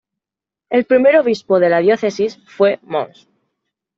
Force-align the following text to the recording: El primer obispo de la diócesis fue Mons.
El 0.71 0.85
primer 0.85 1.15
obispo 1.17 1.59
de 1.59 1.69
la 1.69 1.77
diócesis 1.77 2.39
fue 2.47 2.79
Mons. 2.81 3.27